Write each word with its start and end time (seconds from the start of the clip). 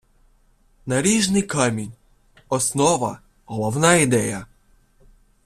Наріжний 0.85 1.41
камінь- 1.41 1.93
основа, 2.49 3.19
головна 3.45 3.95
ідея 3.95 4.45